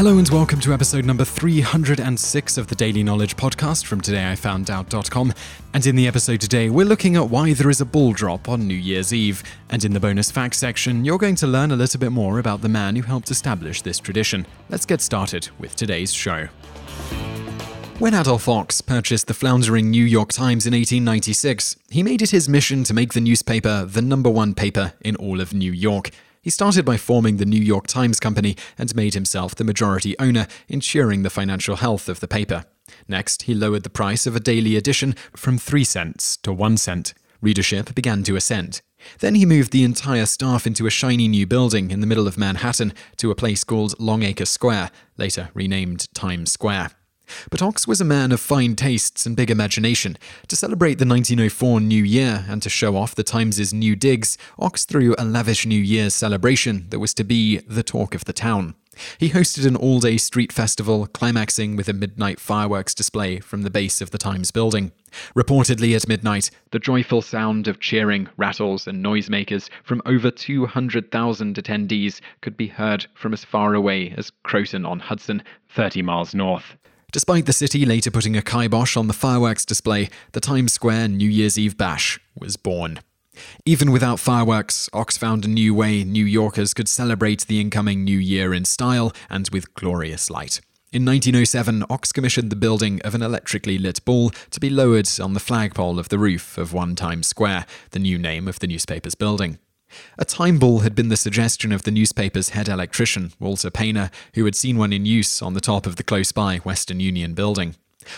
Hello 0.00 0.16
and 0.16 0.30
welcome 0.30 0.60
to 0.60 0.72
episode 0.72 1.04
number 1.04 1.26
306 1.26 2.56
of 2.56 2.68
the 2.68 2.74
Daily 2.74 3.02
Knowledge 3.02 3.36
podcast 3.36 3.84
from 3.84 4.00
todayifoundout.com. 4.00 5.34
And 5.74 5.86
in 5.86 5.94
the 5.94 6.06
episode 6.06 6.40
today, 6.40 6.70
we're 6.70 6.86
looking 6.86 7.16
at 7.16 7.28
why 7.28 7.52
there 7.52 7.68
is 7.68 7.82
a 7.82 7.84
bull 7.84 8.14
drop 8.14 8.48
on 8.48 8.66
New 8.66 8.72
Year's 8.72 9.12
Eve. 9.12 9.42
And 9.68 9.84
in 9.84 9.92
the 9.92 10.00
bonus 10.00 10.30
facts 10.30 10.56
section, 10.56 11.04
you're 11.04 11.18
going 11.18 11.34
to 11.34 11.46
learn 11.46 11.70
a 11.70 11.76
little 11.76 12.00
bit 12.00 12.12
more 12.12 12.38
about 12.38 12.62
the 12.62 12.68
man 12.70 12.96
who 12.96 13.02
helped 13.02 13.30
establish 13.30 13.82
this 13.82 13.98
tradition. 13.98 14.46
Let's 14.70 14.86
get 14.86 15.02
started 15.02 15.50
with 15.58 15.76
today's 15.76 16.14
show. 16.14 16.46
When 17.98 18.14
Adolph 18.14 18.46
Ochs 18.46 18.80
purchased 18.80 19.26
the 19.26 19.34
floundering 19.34 19.90
New 19.90 20.06
York 20.06 20.32
Times 20.32 20.66
in 20.66 20.72
1896, 20.72 21.76
he 21.90 22.02
made 22.02 22.22
it 22.22 22.30
his 22.30 22.48
mission 22.48 22.84
to 22.84 22.94
make 22.94 23.12
the 23.12 23.20
newspaper 23.20 23.84
the 23.84 24.00
number 24.00 24.30
one 24.30 24.54
paper 24.54 24.94
in 25.02 25.14
all 25.16 25.42
of 25.42 25.52
New 25.52 25.72
York. 25.72 26.08
He 26.42 26.48
started 26.50 26.86
by 26.86 26.96
forming 26.96 27.36
the 27.36 27.44
New 27.44 27.60
York 27.60 27.86
Times 27.86 28.18
Company 28.18 28.56
and 28.78 28.94
made 28.94 29.12
himself 29.12 29.54
the 29.54 29.64
majority 29.64 30.18
owner, 30.18 30.46
ensuring 30.68 31.22
the 31.22 31.28
financial 31.28 31.76
health 31.76 32.08
of 32.08 32.20
the 32.20 32.28
paper. 32.28 32.64
Next, 33.06 33.42
he 33.42 33.54
lowered 33.54 33.82
the 33.82 33.90
price 33.90 34.26
of 34.26 34.34
a 34.34 34.40
daily 34.40 34.74
edition 34.74 35.14
from 35.36 35.58
3 35.58 35.84
cents 35.84 36.38
to 36.38 36.52
1 36.52 36.78
cent. 36.78 37.12
Readership 37.42 37.94
began 37.94 38.22
to 38.22 38.36
ascend. 38.36 38.80
Then 39.18 39.34
he 39.34 39.46
moved 39.46 39.72
the 39.72 39.84
entire 39.84 40.26
staff 40.26 40.66
into 40.66 40.86
a 40.86 40.90
shiny 40.90 41.28
new 41.28 41.46
building 41.46 41.90
in 41.90 42.00
the 42.00 42.06
middle 42.06 42.26
of 42.26 42.38
Manhattan 42.38 42.94
to 43.18 43.30
a 43.30 43.34
place 43.34 43.62
called 43.64 43.98
Longacre 43.98 44.46
Square, 44.46 44.90
later 45.18 45.50
renamed 45.54 46.08
Times 46.14 46.52
Square. 46.52 46.90
But 47.50 47.60
Ochs 47.60 47.86
was 47.86 48.00
a 48.00 48.04
man 48.04 48.32
of 48.32 48.40
fine 48.40 48.76
tastes 48.76 49.26
and 49.26 49.36
big 49.36 49.50
imagination. 49.50 50.16
To 50.48 50.56
celebrate 50.56 50.98
the 50.98 51.06
1904 51.06 51.80
New 51.80 52.02
Year 52.02 52.44
and 52.48 52.62
to 52.62 52.70
show 52.70 52.96
off 52.96 53.14
the 53.14 53.22
Times' 53.22 53.72
new 53.72 53.96
digs, 53.96 54.36
Ochs 54.58 54.86
threw 54.86 55.14
a 55.18 55.24
lavish 55.24 55.66
New 55.66 55.80
Year's 55.80 56.14
celebration 56.14 56.86
that 56.90 56.98
was 56.98 57.14
to 57.14 57.24
be 57.24 57.58
the 57.58 57.82
talk 57.82 58.14
of 58.14 58.24
the 58.24 58.32
town. 58.32 58.74
He 59.18 59.30
hosted 59.30 59.66
an 59.66 59.76
all 59.76 60.00
day 60.00 60.16
street 60.16 60.52
festival, 60.52 61.06
climaxing 61.06 61.76
with 61.76 61.88
a 61.88 61.92
midnight 61.92 62.40
fireworks 62.40 62.94
display 62.94 63.38
from 63.38 63.62
the 63.62 63.70
base 63.70 64.00
of 64.00 64.10
the 64.10 64.18
Times 64.18 64.50
building. 64.50 64.92
Reportedly 65.34 65.94
at 65.94 66.08
midnight, 66.08 66.50
the 66.70 66.78
joyful 66.78 67.22
sound 67.22 67.68
of 67.68 67.80
cheering, 67.80 68.28
rattles, 68.36 68.86
and 68.86 69.04
noisemakers 69.04 69.68
from 69.84 70.02
over 70.06 70.30
200,000 70.30 71.56
attendees 71.56 72.20
could 72.40 72.56
be 72.56 72.66
heard 72.66 73.06
from 73.14 73.32
as 73.32 73.44
far 73.44 73.74
away 73.74 74.12
as 74.16 74.32
Croton 74.42 74.84
on 74.84 74.98
Hudson, 74.98 75.42
30 75.68 76.02
miles 76.02 76.34
north. 76.34 76.76
Despite 77.12 77.46
the 77.46 77.52
city 77.52 77.84
later 77.84 78.10
putting 78.10 78.36
a 78.36 78.42
kibosh 78.42 78.96
on 78.96 79.08
the 79.08 79.12
fireworks 79.12 79.64
display, 79.64 80.10
the 80.32 80.40
Times 80.40 80.72
Square 80.72 81.08
New 81.08 81.28
Year's 81.28 81.58
Eve 81.58 81.76
bash 81.76 82.20
was 82.38 82.56
born. 82.56 83.00
Even 83.64 83.90
without 83.90 84.20
fireworks, 84.20 84.88
Ochs 84.92 85.18
found 85.18 85.44
a 85.44 85.48
new 85.48 85.74
way 85.74 86.04
New 86.04 86.24
Yorkers 86.24 86.72
could 86.72 86.88
celebrate 86.88 87.46
the 87.46 87.60
incoming 87.60 88.04
new 88.04 88.18
year 88.18 88.54
in 88.54 88.64
style 88.64 89.12
and 89.28 89.48
with 89.50 89.74
glorious 89.74 90.30
light. 90.30 90.60
In 90.92 91.04
1907, 91.04 91.82
Ochs 91.90 92.12
commissioned 92.12 92.50
the 92.50 92.56
building 92.56 93.00
of 93.02 93.14
an 93.14 93.22
electrically 93.22 93.78
lit 93.78 94.04
ball 94.04 94.30
to 94.50 94.60
be 94.60 94.70
lowered 94.70 95.08
on 95.20 95.34
the 95.34 95.40
flagpole 95.40 95.98
of 95.98 96.10
the 96.10 96.18
roof 96.18 96.58
of 96.58 96.72
One 96.72 96.94
Times 96.94 97.26
Square, 97.26 97.66
the 97.90 97.98
new 97.98 98.18
name 98.18 98.46
of 98.46 98.58
the 98.60 98.66
newspaper's 98.66 99.14
building. 99.14 99.58
A 100.18 100.24
time 100.24 100.58
ball 100.58 100.80
had 100.80 100.94
been 100.94 101.08
the 101.08 101.16
suggestion 101.16 101.72
of 101.72 101.82
the 101.82 101.90
newspaper's 101.90 102.50
head 102.50 102.68
electrician, 102.68 103.32
Walter 103.38 103.70
Paynor, 103.70 104.10
who 104.34 104.44
had 104.44 104.54
seen 104.54 104.76
one 104.76 104.92
in 104.92 105.06
use 105.06 105.42
on 105.42 105.54
the 105.54 105.60
top 105.60 105.86
of 105.86 105.96
the 105.96 106.02
close 106.02 106.32
by 106.32 106.58
Western 106.58 107.00
Union 107.00 107.34
building. 107.34 107.76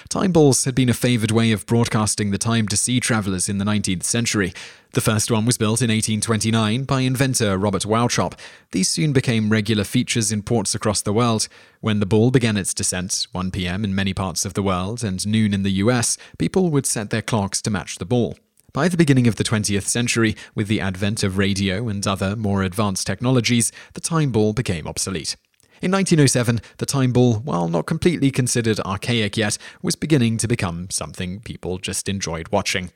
Time 0.08 0.32
balls 0.32 0.64
had 0.64 0.74
been 0.74 0.88
a 0.88 0.94
favoured 0.94 1.30
way 1.30 1.52
of 1.52 1.66
broadcasting 1.66 2.30
the 2.30 2.38
time 2.38 2.68
to 2.68 2.77
sea 2.77 3.00
travellers 3.00 3.48
in 3.48 3.58
the 3.58 3.64
19th 3.64 4.05
century. 4.05 4.52
The 4.92 5.00
first 5.00 5.30
one 5.30 5.44
was 5.44 5.58
built 5.58 5.80
in 5.80 5.90
1829 5.90 6.84
by 6.84 7.00
inventor 7.00 7.58
Robert 7.58 7.82
Wauchope. 7.82 8.38
These 8.72 8.88
soon 8.88 9.12
became 9.12 9.50
regular 9.50 9.84
features 9.84 10.30
in 10.30 10.42
ports 10.42 10.74
across 10.74 11.02
the 11.02 11.12
world. 11.12 11.48
When 11.80 11.98
the 12.00 12.06
ball 12.06 12.30
began 12.30 12.56
its 12.56 12.74
descent, 12.74 13.27
1 13.32 13.50
pm 13.50 13.84
in 13.84 13.94
many 13.94 14.14
parts 14.14 14.44
of 14.44 14.55
the 14.55 14.62
world 14.62 15.02
and 15.02 15.27
noon 15.27 15.55
in 15.55 15.62
the 15.62 15.72
US, 15.72 16.16
people 16.38 16.70
would 16.70 16.86
set 16.86 17.11
their 17.11 17.22
clocks 17.22 17.61
to 17.62 17.70
match 17.70 17.98
the 17.98 18.05
ball. 18.05 18.36
By 18.74 18.88
the 18.88 18.96
beginning 18.96 19.27
of 19.27 19.36
the 19.36 19.44
20th 19.44 19.83
century, 19.83 20.34
with 20.55 20.66
the 20.66 20.80
advent 20.80 21.22
of 21.22 21.36
radio 21.36 21.90
and 21.90 22.06
other 22.06 22.34
more 22.34 22.62
advanced 22.62 23.06
technologies, 23.06 23.70
the 23.92 24.00
time 24.00 24.33
ball 24.33 24.55
became 24.55 24.86
obsolete. 24.86 25.36
In 25.83 25.90
1907, 25.90 26.62
the 26.78 26.86
time 26.86 27.12
ball, 27.12 27.34
while 27.34 27.68
not 27.68 27.84
completely 27.84 28.30
considered 28.30 28.80
archaic 28.80 29.36
yet, 29.36 29.58
was 29.82 29.94
beginning 29.94 30.38
to 30.38 30.48
become 30.48 30.88
something 30.88 31.40
people 31.40 31.77
just 31.77 32.08
enjoyed 32.08 32.48
watching. 32.50 32.90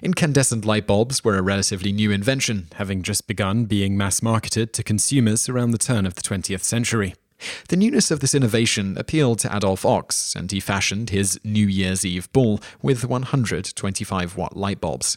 Incandescent 0.00 0.64
light 0.64 0.86
bulbs 0.86 1.24
were 1.24 1.36
a 1.36 1.42
relatively 1.42 1.90
new 1.90 2.12
invention, 2.12 2.68
having 2.74 3.02
just 3.02 3.26
begun 3.26 3.64
being 3.64 3.96
mass 3.96 4.22
marketed 4.22 4.72
to 4.74 4.84
consumers 4.84 5.48
around 5.48 5.72
the 5.72 5.78
turn 5.78 6.06
of 6.06 6.14
the 6.14 6.22
20th 6.22 6.62
century. 6.62 7.14
The 7.68 7.76
newness 7.76 8.10
of 8.10 8.20
this 8.20 8.34
innovation 8.34 8.96
appealed 8.98 9.38
to 9.40 9.54
Adolph 9.54 9.82
Ochs, 9.82 10.34
and 10.34 10.50
he 10.50 10.60
fashioned 10.60 11.10
his 11.10 11.38
New 11.44 11.66
Year's 11.66 12.04
Eve 12.04 12.30
ball 12.32 12.60
with 12.82 13.04
125 13.04 14.36
watt 14.36 14.56
light 14.56 14.80
bulbs. 14.80 15.16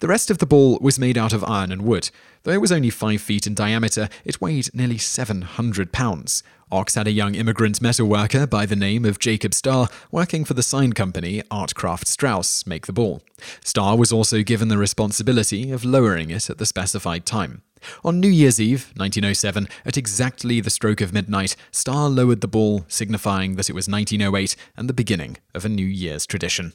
The 0.00 0.08
rest 0.08 0.30
of 0.30 0.38
the 0.38 0.46
ball 0.46 0.78
was 0.80 0.98
made 0.98 1.18
out 1.18 1.32
of 1.32 1.44
iron 1.44 1.72
and 1.72 1.82
wood. 1.82 2.10
Though 2.42 2.52
it 2.52 2.60
was 2.60 2.72
only 2.72 2.90
5 2.90 3.20
feet 3.20 3.46
in 3.46 3.54
diameter, 3.54 4.08
it 4.24 4.40
weighed 4.40 4.70
nearly 4.72 4.98
700 4.98 5.92
pounds. 5.92 6.42
Ochs 6.70 6.96
had 6.96 7.06
a 7.06 7.12
young 7.12 7.36
immigrant 7.36 7.80
metal 7.80 8.08
worker 8.08 8.46
by 8.46 8.66
the 8.66 8.74
name 8.74 9.04
of 9.04 9.20
Jacob 9.20 9.54
Starr 9.54 9.88
working 10.10 10.44
for 10.44 10.54
the 10.54 10.62
sign 10.62 10.92
company 10.92 11.42
Artkraft 11.50 12.06
Strauss 12.06 12.66
make 12.66 12.86
the 12.86 12.92
ball. 12.92 13.22
Starr 13.64 13.96
was 13.96 14.10
also 14.10 14.42
given 14.42 14.66
the 14.66 14.78
responsibility 14.78 15.70
of 15.70 15.84
lowering 15.84 16.30
it 16.30 16.50
at 16.50 16.58
the 16.58 16.66
specified 16.66 17.24
time. 17.24 17.62
On 18.04 18.18
New 18.18 18.28
Year's 18.28 18.60
Eve, 18.60 18.92
1907, 18.96 19.68
at 19.84 19.96
exactly 19.96 20.60
the 20.60 20.70
stroke 20.70 21.00
of 21.00 21.12
midnight, 21.12 21.54
Starr 21.70 22.08
lowered 22.08 22.40
the 22.40 22.48
ball, 22.48 22.84
signifying 22.88 23.54
that 23.56 23.70
it 23.70 23.74
was 23.74 23.88
1908 23.88 24.56
and 24.76 24.88
the 24.88 24.94
beginning 24.94 25.36
of 25.54 25.64
a 25.64 25.68
New 25.68 25.86
Year's 25.86 26.26
tradition. 26.26 26.72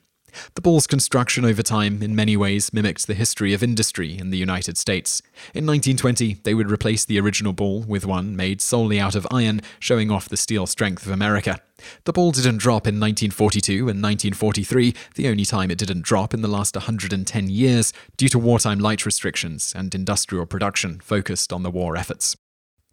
The 0.56 0.62
ball's 0.62 0.88
construction 0.88 1.46
over 1.46 1.64
time, 1.64 2.02
in 2.02 2.16
many 2.16 2.38
ways, 2.38 2.74
mimicked 2.74 3.08
the 3.08 3.14
history 3.14 3.54
of 3.54 3.64
industry 3.64 4.18
in 4.18 4.30
the 4.30 4.38
United 4.38 4.78
States. 4.78 5.22
In 5.54 5.66
1920, 5.66 6.40
they 6.44 6.54
would 6.54 6.72
replace 6.72 7.06
the 7.06 7.20
original 7.20 7.54
ball 7.54 7.82
with 7.82 8.06
one 8.06 8.36
made 8.36 8.62
solely 8.62 9.00
out 9.00 9.16
of 9.16 9.28
iron, 9.32 9.62
showing 9.80 10.12
off 10.12 10.30
the 10.30 10.38
steel 10.38 10.68
strength 10.68 11.06
of 11.06 11.12
America. 11.12 11.60
The 12.04 12.14
ball 12.14 12.32
didn't 12.32 12.58
drop 12.58 12.88
in 12.88 13.00
1942 13.00 13.74
and 13.74 14.02
1943, 14.02 14.94
the 15.16 15.28
only 15.28 15.46
time 15.46 15.72
it 15.72 15.78
didn't 15.78 16.04
drop 16.04 16.34
in 16.34 16.42
the 16.42 16.48
last 16.48 16.76
110 16.76 17.50
years, 17.50 17.94
due 18.18 18.30
to 18.30 18.40
wartime 18.40 18.80
light 18.80 19.06
restrictions 19.06 19.74
and 19.76 19.94
industrial 19.96 20.46
production 20.46 21.00
focused 21.00 21.52
on 21.52 21.64
the 21.64 21.72
war 21.72 21.98
efforts. 21.98 22.36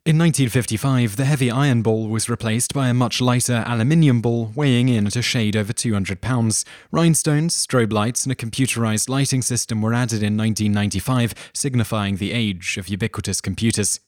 In 0.09 0.17
1955, 0.17 1.17
the 1.17 1.27
heavy 1.27 1.51
iron 1.51 1.83
ball 1.83 2.09
was 2.09 2.31
replaced 2.31 2.73
by 2.73 2.89
a 2.89 2.95
much 2.95 3.21
lighter 3.21 3.63
aluminium 3.67 4.23
ball 4.23 4.51
weighing 4.55 4.89
in 4.89 5.07
at 5.07 5.17
a 5.17 5.21
shade 5.21 5.55
over 5.55 5.75
200 5.75 6.23
pounds. 6.23 6.65
Rhinestones, 6.91 7.55
strobe 7.55 7.93
lights, 7.93 8.25
and 8.25 8.33
a 8.33 8.35
computerized 8.35 9.11
lighting 9.11 9.43
system 9.43 9.83
were 9.83 9.93
added 9.93 10.23
in 10.23 10.35
1995, 10.35 11.35
signifying 11.53 12.17
the 12.17 12.33
age 12.33 12.79
of 12.79 12.89
ubiquitous 12.89 13.43
computers. 13.43 14.01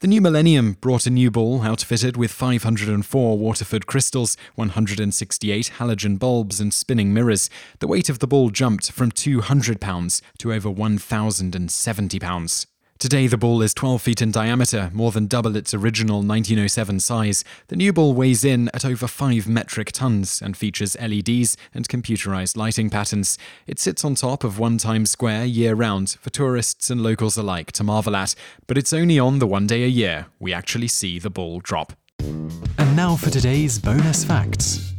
The 0.00 0.08
new 0.08 0.20
millennium 0.20 0.72
brought 0.72 1.06
a 1.06 1.10
new 1.10 1.30
ball 1.30 1.62
outfitted 1.62 2.16
with 2.16 2.32
504 2.32 3.38
Waterford 3.38 3.86
crystals, 3.86 4.36
168 4.56 5.74
halogen 5.78 6.18
bulbs, 6.18 6.58
and 6.58 6.74
spinning 6.74 7.14
mirrors. 7.14 7.48
The 7.78 7.86
weight 7.86 8.08
of 8.08 8.18
the 8.18 8.26
ball 8.26 8.50
jumped 8.50 8.90
from 8.90 9.12
200 9.12 9.80
pounds 9.80 10.20
to 10.38 10.52
over 10.52 10.68
1,070 10.68 12.18
pounds. 12.18 12.66
Today, 13.04 13.26
the 13.26 13.36
ball 13.36 13.60
is 13.60 13.74
12 13.74 14.00
feet 14.00 14.22
in 14.22 14.30
diameter, 14.30 14.90
more 14.94 15.12
than 15.12 15.26
double 15.26 15.56
its 15.56 15.74
original 15.74 16.22
1907 16.22 17.00
size. 17.00 17.44
The 17.68 17.76
new 17.76 17.92
ball 17.92 18.14
weighs 18.14 18.46
in 18.46 18.70
at 18.72 18.86
over 18.86 19.06
5 19.06 19.46
metric 19.46 19.92
tons 19.92 20.40
and 20.40 20.56
features 20.56 20.96
LEDs 20.98 21.58
and 21.74 21.86
computerized 21.86 22.56
lighting 22.56 22.88
patterns. 22.88 23.36
It 23.66 23.78
sits 23.78 24.06
on 24.06 24.14
top 24.14 24.42
of 24.42 24.58
One 24.58 24.78
Times 24.78 25.10
Square 25.10 25.44
year 25.44 25.74
round 25.74 26.16
for 26.18 26.30
tourists 26.30 26.88
and 26.88 27.02
locals 27.02 27.36
alike 27.36 27.72
to 27.72 27.84
marvel 27.84 28.16
at, 28.16 28.34
but 28.66 28.78
it's 28.78 28.94
only 28.94 29.18
on 29.18 29.38
the 29.38 29.46
one 29.46 29.66
day 29.66 29.84
a 29.84 29.86
year 29.86 30.28
we 30.38 30.54
actually 30.54 30.88
see 30.88 31.18
the 31.18 31.28
ball 31.28 31.60
drop. 31.60 31.92
And 32.20 32.96
now 32.96 33.16
for 33.16 33.28
today's 33.28 33.78
bonus 33.78 34.24
facts. 34.24 34.93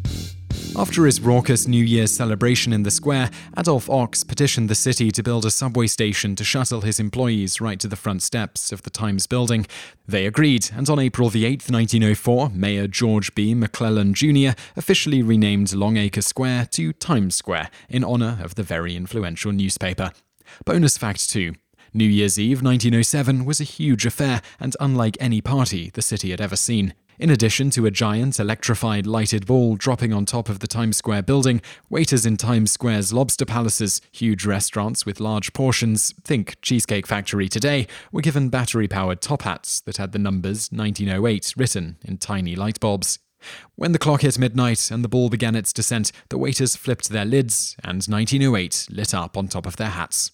After 0.78 1.06
his 1.06 1.22
raucous 1.22 1.70
New 1.70 1.84
Year's 1.84 2.12
celebration 2.12 2.74
in 2.74 2.84
the 2.84 2.92
square, 2.92 3.32
Adolph 3.58 3.88
Ochs 3.88 4.28
petitioned 4.28 4.70
the 4.70 4.76
city 4.76 5.10
to 5.10 5.24
build 5.24 5.46
a 5.46 5.52
subway 5.52 5.88
station 5.88 6.36
to 6.36 6.44
shuttle 6.44 6.82
his 6.82 7.00
employees 7.00 7.62
right 7.62 7.80
to 7.80 7.88
the 7.88 7.96
front 7.96 8.22
steps 8.22 8.74
of 8.74 8.82
the 8.82 8.90
Times 8.90 9.26
building. 9.26 9.68
They 10.06 10.26
agreed, 10.26 10.70
and 10.76 10.90
on 10.90 11.00
April 11.00 11.30
the 11.30 11.46
8th, 11.46 11.72
1904, 11.72 12.50
Mayor 12.50 12.88
George 12.88 13.34
B. 13.36 13.56
McClellan 13.56 14.14
Jr. 14.14 14.50
officially 14.76 15.24
renamed 15.24 15.74
Longacre 15.74 16.22
Square 16.22 16.66
to 16.72 16.92
Times 16.92 17.36
Square 17.36 17.70
in 17.88 18.04
honor 18.04 18.38
of 18.44 18.56
the 18.56 18.64
very 18.64 18.98
influential 18.98 19.54
newspaper. 19.54 20.12
Bonus 20.66 20.98
fact 20.98 21.30
2 21.30 21.54
New 21.94 22.04
Year's 22.04 22.38
Eve 22.38 22.62
1907 22.62 23.46
was 23.46 23.62
a 23.62 23.64
huge 23.64 24.06
affair 24.06 24.42
and 24.60 24.76
unlike 24.82 25.16
any 25.22 25.40
party 25.40 25.90
the 25.94 26.02
city 26.02 26.32
had 26.32 26.42
ever 26.42 26.58
seen. 26.58 26.94
In 27.18 27.30
addition 27.30 27.70
to 27.72 27.86
a 27.86 27.92
giant 27.92 28.42
electrified 28.42 29.08
lighted 29.08 29.46
ball 29.46 29.78
dropping 29.78 30.12
on 30.12 30.26
top 30.26 30.50
of 30.50 30.60
the 30.60 30.68
Times 30.68 30.98
Square 30.98 31.24
building, 31.24 31.62
waiters 31.90 32.26
in 32.26 32.36
Times 32.36 32.72
Square's 32.72 33.14
lobster 33.14 33.46
palaces, 33.46 34.02
huge 34.12 34.46
restaurants 34.46 35.06
with 35.06 35.22
large 35.22 35.54
portions, 35.54 36.14
think 36.24 36.60
Cheesecake 36.62 37.08
Factory 37.08 37.48
today, 37.48 37.88
were 38.12 38.20
given 38.22 38.50
battery 38.50 38.90
powered 38.90 39.22
top 39.22 39.44
hats 39.44 39.80
that 39.82 39.96
had 39.96 40.12
the 40.12 40.20
numbers 40.20 40.70
1908 40.74 41.54
written 41.56 41.98
in 42.04 42.18
tiny 42.18 42.54
light 42.54 42.82
bulbs. 42.82 43.20
When 43.76 43.94
the 43.94 44.00
clock 44.00 44.22
hit 44.22 44.38
midnight 44.38 44.92
and 44.92 45.02
the 45.02 45.10
ball 45.10 45.30
began 45.30 45.56
its 45.56 45.72
descent, 45.72 46.12
the 46.30 46.38
waiters 46.38 46.76
flipped 46.76 47.08
their 47.08 47.26
lids 47.26 47.78
and 47.82 48.04
1908 48.04 48.88
lit 48.90 49.14
up 49.14 49.38
on 49.38 49.48
top 49.48 49.66
of 49.66 49.78
their 49.78 49.90
hats. 49.90 50.32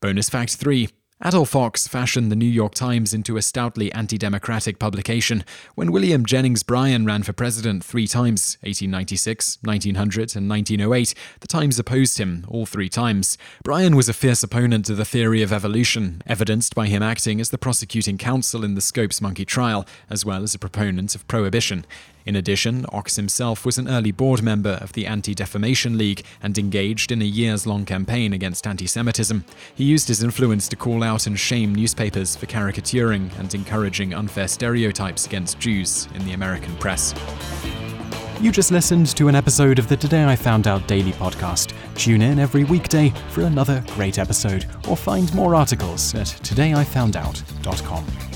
Bonus 0.00 0.28
fact 0.28 0.56
3 0.56 0.88
Adolph 1.22 1.52
Ochs 1.52 1.88
fashioned 1.88 2.30
the 2.30 2.36
New 2.36 2.44
York 2.44 2.74
Times 2.74 3.14
into 3.14 3.36
a 3.36 3.42
stoutly 3.42 3.92
anti 3.92 4.18
democratic 4.18 4.80
publication. 4.80 5.44
When 5.76 5.92
William 5.92 6.26
Jennings 6.26 6.64
Bryan 6.64 7.06
ran 7.06 7.22
for 7.22 7.32
president 7.32 7.84
three 7.84 8.08
times 8.08 8.58
1896, 8.62 9.58
1900, 9.62 10.34
and 10.34 10.50
1908 10.50 11.14
the 11.38 11.46
Times 11.46 11.78
opposed 11.78 12.18
him 12.18 12.44
all 12.48 12.66
three 12.66 12.88
times. 12.88 13.38
Bryan 13.62 13.94
was 13.94 14.08
a 14.08 14.12
fierce 14.12 14.42
opponent 14.42 14.86
to 14.86 14.96
the 14.96 15.04
theory 15.04 15.40
of 15.40 15.52
evolution, 15.52 16.20
evidenced 16.26 16.74
by 16.74 16.88
him 16.88 17.02
acting 17.02 17.40
as 17.40 17.50
the 17.50 17.58
prosecuting 17.58 18.18
counsel 18.18 18.64
in 18.64 18.74
the 18.74 18.80
Scopes 18.80 19.20
Monkey 19.20 19.44
trial, 19.44 19.86
as 20.10 20.24
well 20.24 20.42
as 20.42 20.52
a 20.56 20.58
proponent 20.58 21.14
of 21.14 21.28
prohibition. 21.28 21.86
In 22.26 22.36
addition, 22.36 22.84
Ochs 22.84 23.16
himself 23.16 23.66
was 23.66 23.76
an 23.76 23.88
early 23.88 24.10
board 24.10 24.42
member 24.42 24.78
of 24.80 24.94
the 24.94 25.06
Anti 25.06 25.34
Defamation 25.34 25.98
League 25.98 26.24
and 26.42 26.56
engaged 26.56 27.12
in 27.12 27.20
a 27.20 27.26
years 27.26 27.66
long 27.66 27.84
campaign 27.84 28.32
against 28.32 28.66
anti 28.66 28.86
Semitism. 28.86 29.44
He 29.74 29.84
used 29.84 30.08
his 30.08 30.22
influence 30.22 30.66
to 30.68 30.76
call 30.76 31.02
out 31.02 31.26
and 31.26 31.38
shame 31.38 31.74
newspapers 31.74 32.34
for 32.34 32.46
caricaturing 32.46 33.30
and 33.38 33.54
encouraging 33.54 34.14
unfair 34.14 34.48
stereotypes 34.48 35.26
against 35.26 35.58
Jews 35.58 36.08
in 36.14 36.24
the 36.24 36.32
American 36.32 36.74
press. 36.76 37.14
You 38.40 38.50
just 38.50 38.70
listened 38.70 39.08
to 39.16 39.28
an 39.28 39.34
episode 39.34 39.78
of 39.78 39.88
the 39.88 39.96
Today 39.96 40.24
I 40.24 40.36
Found 40.36 40.66
Out 40.66 40.86
Daily 40.88 41.12
podcast. 41.12 41.72
Tune 41.94 42.20
in 42.20 42.38
every 42.38 42.64
weekday 42.64 43.10
for 43.30 43.42
another 43.42 43.82
great 43.94 44.18
episode, 44.18 44.66
or 44.88 44.96
find 44.96 45.32
more 45.34 45.54
articles 45.54 46.14
at 46.14 46.26
todayifoundout.com. 46.26 48.33